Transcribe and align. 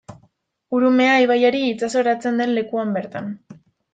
Urumea 0.77 1.17
ibaiari 1.25 1.59
itsasoratzen 1.73 2.43
den 2.43 2.53
lekuan 2.59 2.95
bertan. 2.99 3.29